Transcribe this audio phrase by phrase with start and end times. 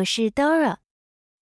[0.00, 0.78] 我是 Dora，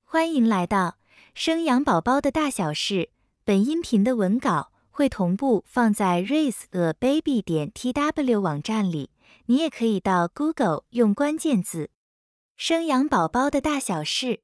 [0.04, 0.98] 欢迎来到
[1.32, 3.10] 生养宝宝的大小事。
[3.44, 9.10] 本音频的文稿会同步放在 raiseababy 点 tw 网站里，
[9.46, 11.90] 你也可以到 Google 用关键字
[12.56, 14.40] “生养宝宝的大小事”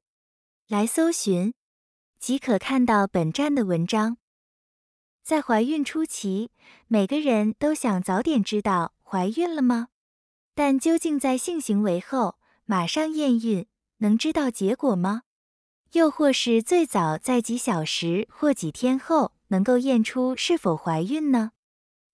[0.69, 1.53] 来搜寻，
[2.17, 4.17] 即可看到本站的文章。
[5.23, 6.51] 在怀孕初期，
[6.87, 9.89] 每个人都想早点知道怀孕了吗？
[10.53, 13.65] 但究竟在性行为后马上验孕，
[13.97, 15.23] 能知道结果吗？
[15.93, 21.51] 又或是最早在几小时或几天后能够验出是否怀孕呢？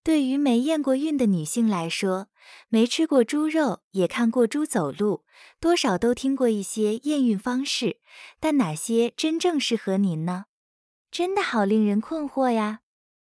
[0.03, 2.27] 对于没验过孕的女性来说，
[2.69, 5.23] 没吃过猪肉也看过猪走路，
[5.59, 7.99] 多少都听过一些验孕方式，
[8.39, 10.45] 但哪些真正适合您呢？
[11.11, 12.79] 真的好令人困惑呀！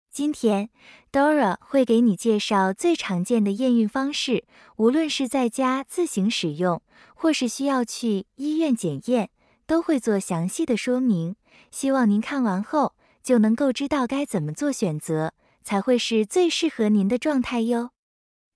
[0.09, 0.69] 今天
[1.11, 4.45] ，Dora 会给你介绍最常见的验孕方式，
[4.77, 6.81] 无论是在家自行使用，
[7.19, 9.31] 或是需要去医院检验，
[9.65, 11.35] 都会做详细的说明。
[11.71, 17.89] 希望您看完后就能够知道该怎么做选择，才会是最适合您的状态哟。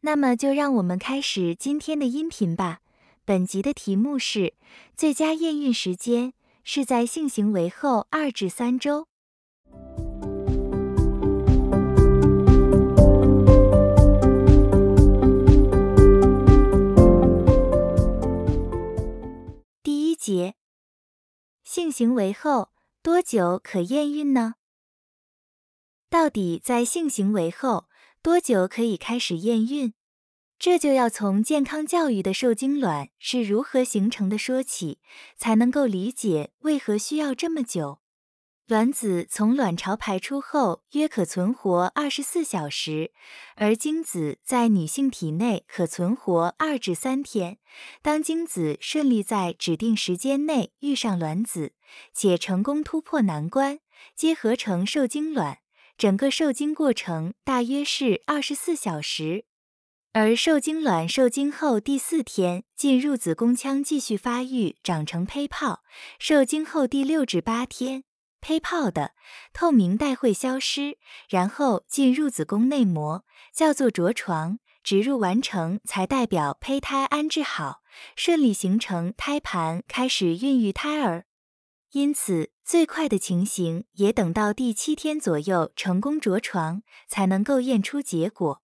[0.01, 2.79] 那么就让我们开始今天的音频吧。
[3.25, 4.53] 本集的题目是：
[4.95, 9.07] 最佳验孕时间是在性行为后二至三周。
[20.22, 20.53] 节，
[21.64, 22.69] 性行为后
[23.02, 24.53] 多久可验孕呢？
[26.11, 27.89] 到底在性行为后
[28.22, 29.95] 多久可以开始验孕？
[30.59, 35.00] 这就要从健康教育的受精卵是如何形成的说起，
[35.36, 38.00] 才能够理解为何需要这么久。
[38.72, 43.11] 卵子从卵巢排出后约可存活二十四小时，
[43.58, 47.57] 而精子在女性体内可存活二至三天。
[48.01, 51.73] 当精子顺利在指定时间内遇上卵子，
[52.13, 53.79] 且成功突破难关，
[54.16, 55.57] 结合成受精卵，
[55.97, 59.44] 整个受精过程大约是二十四小时。
[60.13, 65.81] 而受精卵受精后第四天进入子宫腔继续发育，长成胚泡。
[66.18, 68.06] 受精后第六至八天。
[68.41, 69.13] 胚泡的
[69.53, 70.97] 透明带会消失，
[71.29, 74.59] 然后进入子宫内膜，叫做着床。
[74.84, 77.81] 植入完成才代表胚胎安置好，
[78.16, 81.25] 顺利形成胎盘，开始孕育胎儿。
[81.91, 88.63] 因此，最快的情形也等到第七天左右成功着床，才能够验出结果。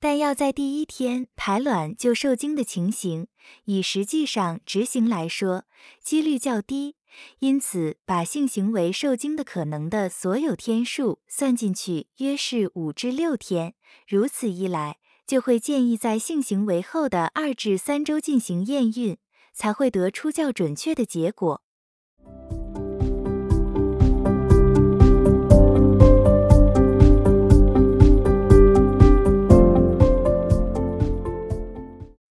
[0.00, 3.28] 但要在第一天排卵就受精的情形，
[3.66, 5.66] 以实际上执行来说，
[6.02, 6.96] 几率较低。
[7.38, 13.74] 因此，把性行为受精的可能的所有天数算进去，约是五至六天。
[14.06, 19.16] 如此一来，就会建议在性行为后的二至三周进行验孕，
[19.52, 21.62] 才会得出较准确的结果。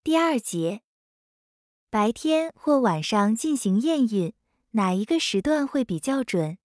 [0.04, 0.82] 第二节，
[1.90, 4.34] 白天或晚上进行验孕。
[4.76, 6.58] 哪一个时段会比较准？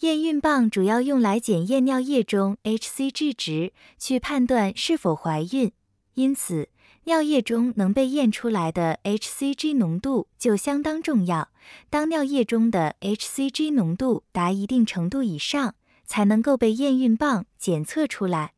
[0.00, 5.70] 验孕棒主要用来检验尿液中 hCG 值，去判断是否怀孕。
[6.14, 6.68] 因此，
[7.04, 11.50] 尿液中能被验出来的 hCG 浓度就相当重要。
[11.88, 18.54] 当尿液中的 hCG 浓度达一定程度以上，才能够被验孕棒检测出来。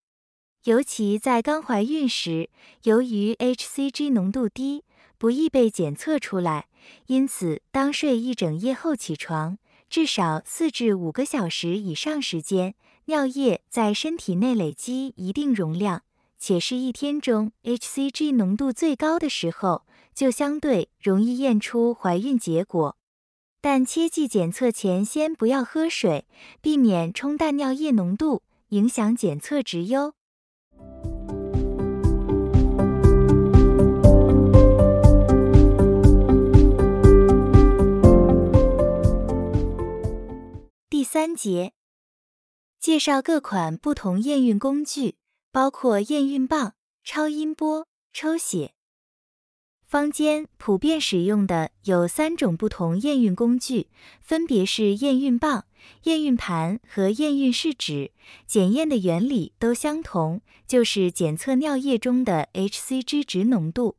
[0.64, 2.48] 尤其在刚怀孕时，
[2.84, 4.84] 由于 hCG 浓度低，
[5.18, 6.68] 不易被检测出来。
[7.06, 9.58] 因此，当睡一整夜后起床，
[9.88, 12.74] 至少四至五个小时以上时间，
[13.06, 16.02] 尿液在身体内累积一定容量，
[16.38, 22.96] 且是一天中 hCG 浓度最高的时候，就相对容易验出怀孕结果。
[23.60, 26.26] 但切记检测前先不要喝水，
[26.62, 30.14] 避免冲淡尿液浓度，影响检测值哟。
[41.12, 41.72] 三节
[42.78, 45.16] 介绍各款不同验孕工具，
[45.50, 48.74] 包括验孕棒、超音波、抽血。
[49.84, 53.88] 坊间普遍使用的有三种不同验孕工具，
[54.20, 55.66] 分别是验孕棒、
[56.04, 58.12] 验孕盘和验孕试纸。
[58.46, 63.96] 检验的原理都相同，就是检测尿液中的 hCG 值浓度。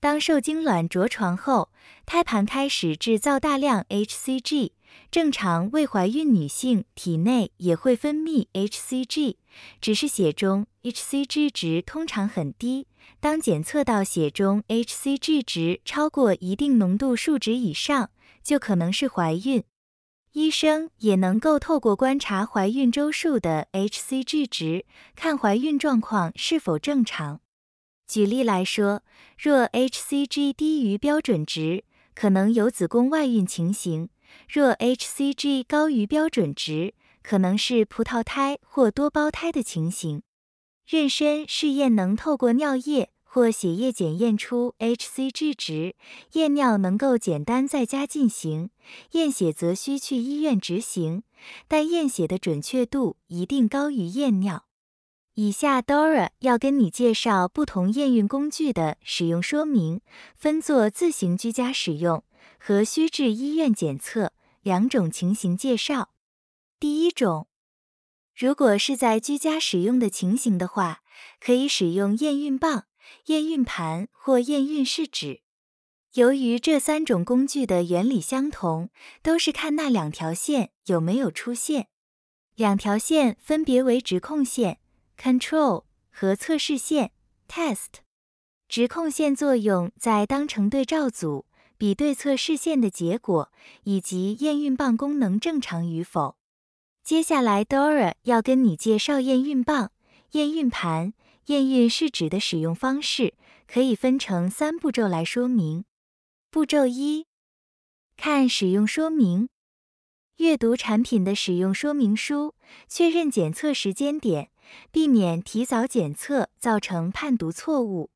[0.00, 1.70] 当受精卵着床后，
[2.06, 4.70] 胎盘开始制造大量 hCG。
[5.10, 9.36] 正常未怀孕女性体内也会分泌 hCG，
[9.80, 12.86] 只是血中 hCG 值通常很低。
[13.20, 18.10] 当检测到血中 hCG 值超过一定浓度数值以上，
[18.42, 19.64] 就可能是怀孕。
[20.32, 24.84] 医生也能够透过观察怀孕周数的 hCG 值，
[25.16, 27.40] 看怀孕状况是否正常。
[28.06, 29.02] 举例来说，
[29.38, 31.84] 若 hCG 低于标准值，
[32.14, 34.08] 可能有子宫外孕情形；
[34.48, 40.22] 若 hCG 高于标准值，可能是葡萄胎或多胞胎的情形。
[40.88, 45.94] 妊娠试验能透过尿液或血液检验出 hCG 值，
[46.32, 48.70] 验尿能够简单在家进行，
[49.12, 51.22] 验血则需去医院执行，
[51.68, 54.64] 但验血的准确度一定高于验尿。
[55.34, 60.00] 以下 Dora 要跟你介绍不同验孕工具的使用说明，
[60.34, 62.24] 分作自行居家使用
[62.58, 66.10] 和需至医院检测两种情形介绍。
[66.80, 67.48] 第一种。
[68.34, 71.02] 如果是在居家使用的情形的话，
[71.40, 72.86] 可以使用验孕棒、
[73.26, 75.42] 验孕盘或验孕试纸。
[76.14, 78.90] 由于这三种工具的原理相同，
[79.22, 81.88] 都是看那两条线有没有出现。
[82.54, 84.78] 两条线分别为直控线
[85.20, 87.10] （control） 和测试线
[87.48, 88.02] （test）。
[88.68, 91.46] 直控线作用在当成对照组，
[91.78, 93.50] 比对测试线的结果
[93.84, 96.36] 以及验孕棒功能正常与否。
[97.02, 99.92] 接下来，Dora 要跟你介绍验孕棒、
[100.32, 101.14] 验孕盘、
[101.46, 103.32] 验孕试纸的使用方式，
[103.66, 105.86] 可以分成三步骤来说明。
[106.50, 107.26] 步骤一：
[108.16, 109.48] 看使用说明，
[110.36, 112.54] 阅读产品的使用说明书，
[112.88, 114.50] 确认检测时间点，
[114.90, 118.10] 避免提早检测造成判读错误。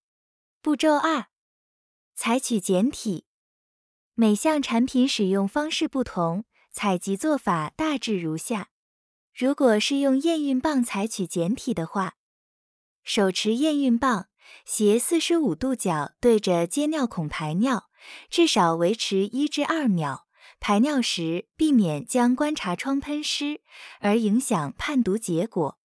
[0.60, 1.26] 步骤二：
[2.14, 3.24] 采取简体，
[4.22, 8.68] 每项产品使用方式不同，采集做法大致如下。
[9.34, 12.14] 如果是用验孕棒采取简体的话，
[13.02, 14.28] 手持验孕棒，
[14.64, 17.90] 斜四十五度角对着接尿孔排尿，
[18.30, 20.28] 至少维持一至二秒。
[20.60, 23.60] 排尿时避免将观察窗喷湿，
[23.98, 25.80] 而影响判读结果。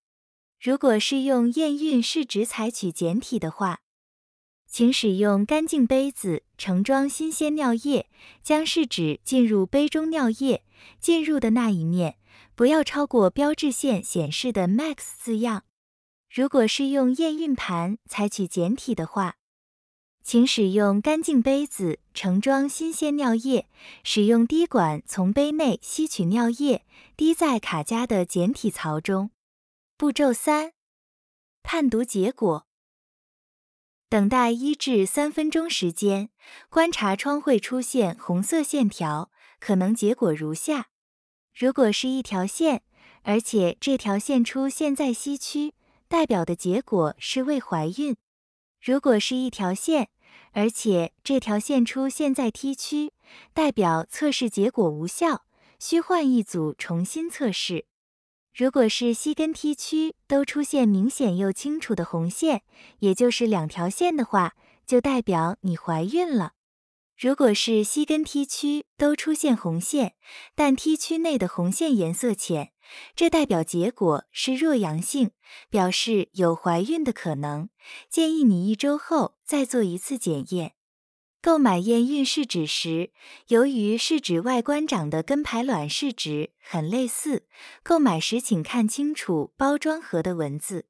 [0.62, 3.80] 如果是用验孕试纸采取简体的话，
[4.78, 8.12] 请使用干净杯子盛装新鲜尿液，
[8.44, 10.64] 将试纸浸入杯中尿液，
[11.00, 12.20] 浸入的那一面。
[12.54, 15.64] 不要超过标志线显示的 Max 字样。
[16.32, 19.38] 如果是用验孕盘采取简体的话，
[20.24, 23.68] 请使用干净杯子盛装新鲜尿液，
[24.04, 26.86] 使用滴管从杯内吸取尿液，
[27.16, 29.32] 滴在卡夹的简体槽中。
[29.98, 30.74] 步骤三：
[31.64, 32.67] 判读结果，
[34.10, 36.30] 等待一至三分钟时间，
[36.70, 40.88] 观察窗会出现红色线条，可能结果如下。
[41.54, 42.84] 如果是一条线，
[43.24, 45.74] 而且这条线出现在西区，
[46.08, 48.16] 代表的结果是未怀孕；
[48.82, 50.08] 如果是一条线，
[50.54, 53.12] 而且这条线出现在 T 区，
[53.54, 55.44] 代表测试结果无效，
[55.80, 57.86] 需换一组重新测试。
[58.58, 62.64] 如果是膝跟 T 区都出现明显又清楚的红线，
[62.98, 66.54] 也就是两条线的话，就代表你怀孕了。
[67.16, 70.16] 如果是膝跟 T 区都出现红线，
[70.56, 72.72] 但 T 区内的红线颜色浅，
[73.16, 75.30] 这代表结果是弱阳性，
[75.70, 77.70] 表示有怀孕的可能。
[78.10, 80.77] 建议你一周后再做一次检验。
[81.48, 83.12] 购买验孕试纸时，
[83.48, 87.46] 由于试纸外观长得跟排卵试纸很类似，
[87.84, 90.88] 购买时请看清楚包装盒的文字，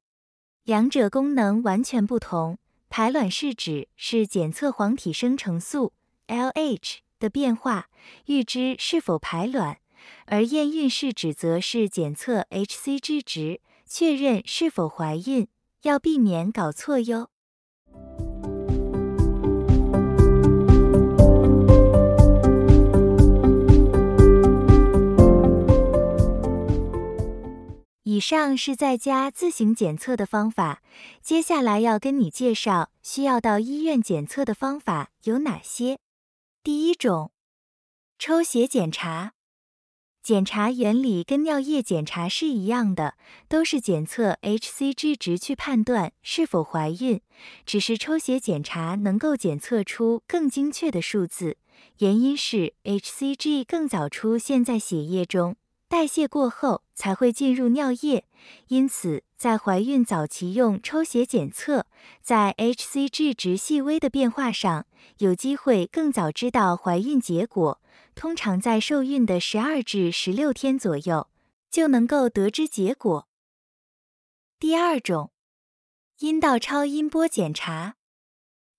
[0.64, 2.58] 两者功能完全不同。
[2.90, 5.92] 排卵试纸是检测黄体生成素。
[6.26, 7.88] LH 的变化，
[8.26, 9.76] 预知是否排卵；
[10.26, 15.46] 而验孕试纸则是检测 hCG 值，确认是否怀孕，
[15.82, 17.30] 要避免搞错哟。
[28.18, 30.82] 以上是在家自行检测的方法，
[31.22, 36.00] 接下来要跟你介绍需要到医院检测的方法有哪些。
[36.64, 37.30] 第一种，
[38.18, 39.34] 抽血检查。
[40.20, 43.14] 检查原理跟尿液检查是一样的，
[43.48, 47.20] 都是检测 hCG 值去判断是否怀孕，
[47.64, 51.56] 只是抽血检查能够检测出更精确的数字，
[51.98, 55.54] 原因是 hCG 更早出现在血液中
[55.88, 58.26] 代谢过后才会进入尿液，
[58.68, 61.86] 因此在怀孕早期用抽血检测，
[62.20, 64.86] 在 hCG 值细微的变化上，
[65.18, 67.80] 有机会更早知道怀孕结果。
[68.14, 71.28] 通常在受孕的十二至十六天左右
[71.70, 73.28] 就能够得知结果。
[74.58, 75.30] 第二种，
[76.18, 77.97] 阴道超音波检查。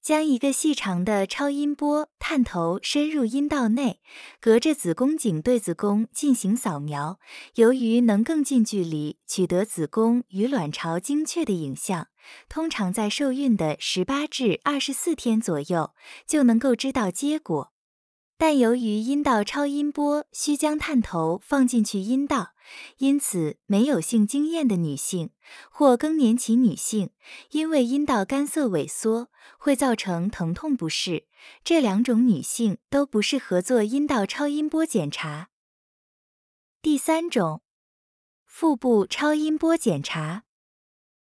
[0.01, 4.00] 将一个细长的超音波探头深入阴道内，
[4.39, 7.20] 隔着子宫颈对子宫进行扫描。
[7.56, 12.08] 由于能更近距离取得子宫与卵巢精确的影像，
[12.48, 15.91] 通常在受孕的十八至二十四天左右
[16.25, 17.72] 就能够知道结果。
[18.41, 22.53] 但由于阴道超音波需将探头放进去阴道，
[23.00, 25.31] 因此没有性经验的女性
[25.69, 27.10] 或更年期女性，
[27.51, 29.27] 因为阴道干涩萎缩
[29.58, 31.27] 会造成疼痛不适，
[31.65, 35.50] 这两种女性都不适合做阴道超音波检查。
[36.81, 37.62] 第三种，
[38.46, 40.43] 腹部超音波检查，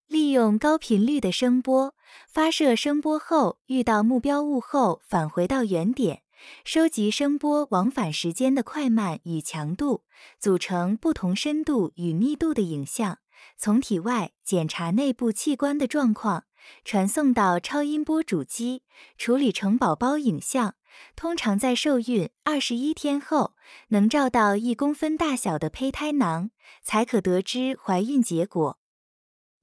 [0.05, 1.95] 利用高频率的声波
[2.29, 6.21] 发射声波后，遇到目标物后返回到原点。
[6.63, 10.03] 收集声波往返时间的快慢与强度，
[10.39, 13.19] 组成不同深度与密度的影像，
[13.57, 16.45] 从体外检查内部器官的状况，
[16.83, 18.83] 传送到超音波主机
[19.17, 20.75] 处理成宝宝影像。
[21.15, 23.53] 通常在受孕二十一天后，
[23.89, 26.49] 能照到一公分大小的胚胎囊，
[26.81, 28.79] 才可得知怀孕结果。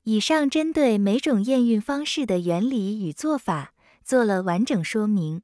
[0.05, 3.73] 以上针对每种验孕方式的原理与做法
[4.05, 5.43] 做了完整说明。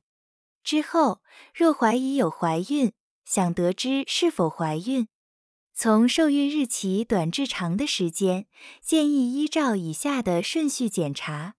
[0.63, 1.23] 之后，
[1.55, 2.93] 若怀疑有怀孕，
[3.25, 5.09] 想得知是否怀孕，
[5.73, 8.47] 从受孕日起短至长的时间，
[8.83, 11.55] 建议依照以下的顺序检查：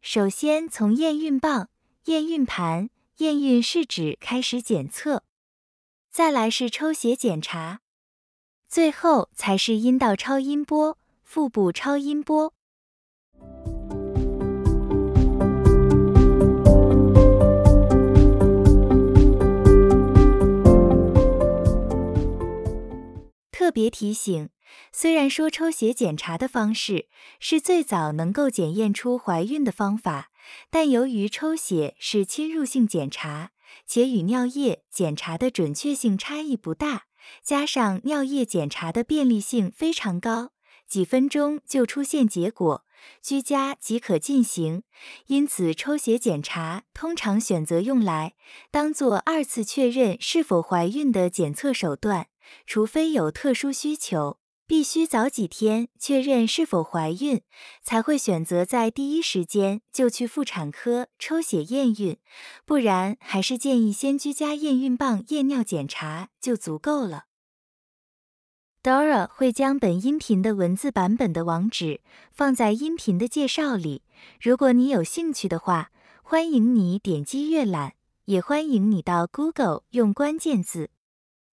[0.00, 1.68] 首先从验孕棒、
[2.04, 5.24] 验孕盘、验孕试纸开始检测，
[6.10, 7.80] 再来是抽血检查，
[8.66, 12.54] 最后才是阴道超音波、腹部超音波。
[23.60, 24.48] 特别提醒：
[24.90, 30.30] 虽然说抽血检查的方式是最早能够检验出怀孕的方法，
[30.70, 33.50] 但由于抽血是侵入性检查，
[33.86, 37.02] 且与尿液检查的准确性差异不大，
[37.44, 40.52] 加上尿液检查的便利性非常高，
[40.88, 42.86] 几分钟就出现结果，
[43.20, 44.84] 居家即可进行，
[45.26, 48.32] 因此抽血检查通常选择用来
[48.70, 52.28] 当做二次确认是否怀孕的检测手段。
[52.66, 57.42] 除非有特殊需求，必须早几天确认是否怀孕，
[57.82, 62.18] 才会选择在第一时间就去妇产科抽血验孕，
[62.64, 67.24] 不然还是建议先居家验孕棒验尿检查就足够了。
[68.82, 72.00] Dora 会将本音频的文字版本的网址
[72.32, 74.02] 放在音频的介绍里，
[74.40, 75.90] 如果你有兴趣的话，
[76.22, 77.92] 欢迎你点击阅览，
[78.24, 80.90] 也欢迎你到 Google 用关键字。